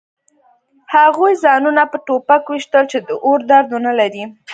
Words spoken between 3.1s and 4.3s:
اور درد ونلري